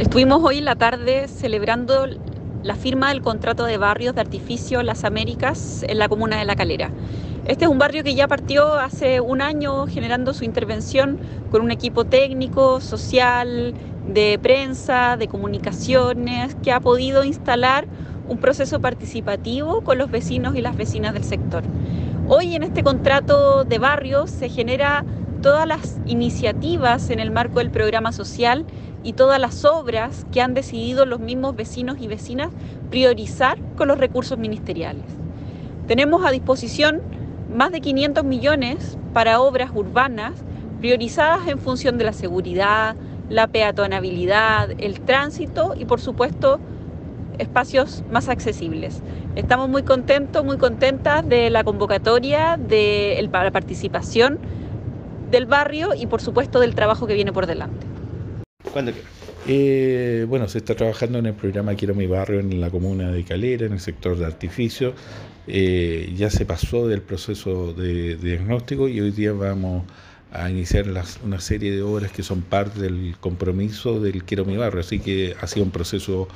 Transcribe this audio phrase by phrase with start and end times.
[0.00, 2.06] Estuvimos hoy en la tarde celebrando
[2.62, 6.56] la firma del contrato de barrios de artificio Las Américas en la comuna de La
[6.56, 6.90] Calera.
[7.44, 11.18] Este es un barrio que ya partió hace un año generando su intervención
[11.50, 13.74] con un equipo técnico, social,
[14.08, 17.86] de prensa, de comunicaciones, que ha podido instalar
[18.26, 21.62] un proceso participativo con los vecinos y las vecinas del sector.
[22.26, 25.04] Hoy en este contrato de barrios se genera
[25.42, 28.64] todas las iniciativas en el marco del programa social
[29.02, 32.50] y todas las obras que han decidido los mismos vecinos y vecinas
[32.90, 35.04] priorizar con los recursos ministeriales.
[35.86, 37.00] Tenemos a disposición
[37.54, 40.32] más de 500 millones para obras urbanas
[40.80, 42.96] priorizadas en función de la seguridad,
[43.28, 46.60] la peatonabilidad, el tránsito y por supuesto
[47.38, 49.02] espacios más accesibles.
[49.34, 54.38] Estamos muy contentos, muy contentas de la convocatoria, de la participación
[55.30, 57.89] del barrio y por supuesto del trabajo que viene por delante.
[58.72, 58.92] ¿Cuándo
[59.48, 63.24] eh, bueno, se está trabajando en el programa Quiero mi barrio en la comuna de
[63.24, 64.94] Calera, en el sector de artificio.
[65.46, 69.84] Eh, ya se pasó del proceso de, diagnóstico y hoy día vamos
[70.30, 70.84] a iniciar
[71.24, 74.80] una serie de obras que son parte del compromiso del Quiero mi barrio.
[74.80, 76.28] Así que ha sido un proceso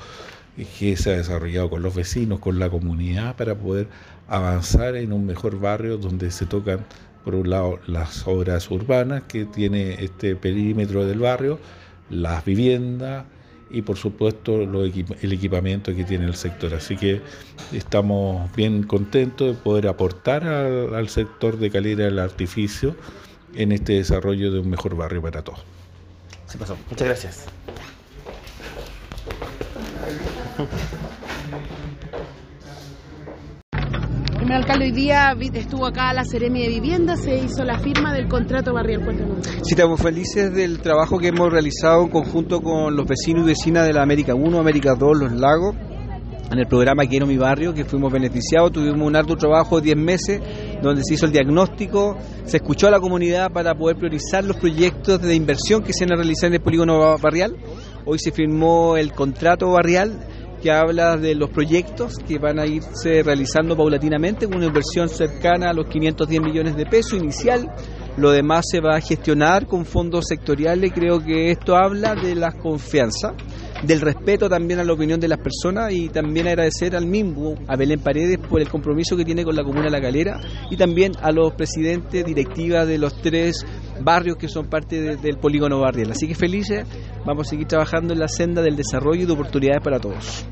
[0.78, 3.86] que se ha desarrollado con los vecinos, con la comunidad, para poder
[4.28, 6.84] avanzar en un mejor barrio donde se tocan,
[7.24, 11.58] por un lado, las obras urbanas que tiene este perímetro del barrio,
[12.10, 13.24] las viviendas
[13.70, 16.74] y por supuesto el equipamiento que tiene el sector.
[16.74, 17.20] Así que
[17.72, 22.94] estamos bien contentos de poder aportar al, sector de calidad del artificio
[23.55, 25.60] en este desarrollo de un mejor barrio para todos.
[26.47, 26.77] Se pasó.
[26.88, 27.47] Muchas gracias.
[34.45, 38.28] Primer alcalde, hoy día estuvo acá la Seremi de Vivienda, se hizo la firma del
[38.28, 39.00] contrato barrial.
[39.62, 43.87] Sí, estamos felices del trabajo que hemos realizado en conjunto con los vecinos y vecinas
[43.87, 45.75] de la América 1, América 2, Los Lagos,
[46.53, 49.97] en el programa Quiero mi barrio, que fuimos beneficiados, tuvimos un arduo trabajo de 10
[49.97, 50.42] meses
[50.83, 55.22] donde se hizo el diagnóstico, se escuchó a la comunidad para poder priorizar los proyectos
[55.22, 57.56] de inversión que se van a realizar en el polígono barrial.
[58.04, 60.21] Hoy se firmó el contrato barrial
[60.64, 65.69] que habla de los proyectos que van a irse realizando paulatinamente con una inversión cercana
[65.69, 67.70] a los 510 millones de pesos inicial.
[68.16, 70.91] Lo demás se va a gestionar con fondos sectoriales.
[70.94, 73.34] Creo que esto habla de la confianza,
[73.82, 77.76] del respeto también a la opinión de las personas y también agradecer al mismo, a
[77.76, 81.12] Belén Paredes, por el compromiso que tiene con la Comuna de La Calera y también
[81.20, 83.66] a los presidentes, directivas de los tres
[84.00, 86.12] barrios que son parte del polígono barrial.
[86.12, 86.86] Así que felices,
[87.26, 90.47] vamos a seguir trabajando en la senda del desarrollo y de oportunidades para todos.